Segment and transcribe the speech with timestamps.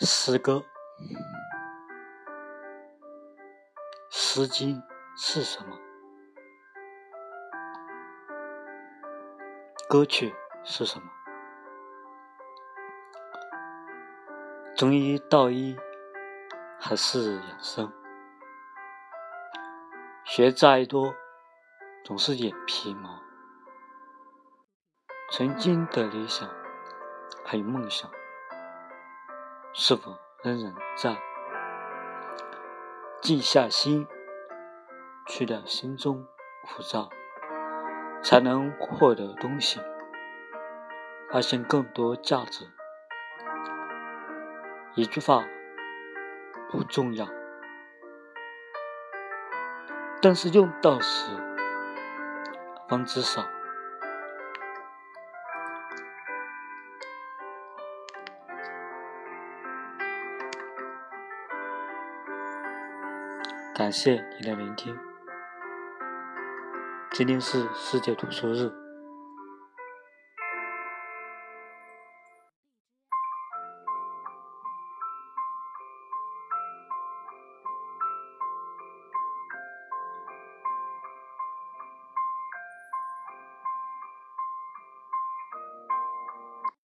[0.00, 0.52] 诗歌，
[4.10, 4.76] 《诗经》
[5.16, 5.76] 是什么？
[9.88, 11.10] 歌曲是什么？
[14.76, 15.76] 中医、道医
[16.78, 17.92] 还是养生？
[20.24, 21.12] 学再多，
[22.04, 23.20] 总是眼皮毛。
[25.32, 26.48] 曾经的理想，
[27.44, 28.08] 还有梦想。
[29.80, 31.16] 是否仍然在？
[33.22, 34.08] 静下心，
[35.28, 36.26] 去掉心中
[36.66, 37.08] 浮躁，
[38.20, 39.80] 才能获得东西，
[41.30, 42.66] 发现更多价值。
[44.96, 45.44] 一句话
[46.72, 47.28] 不重要，
[50.20, 51.30] 但是用到时
[52.88, 53.44] 方知少。
[63.78, 64.92] 感谢你的聆听。
[67.12, 68.87] 今天是世界读书日。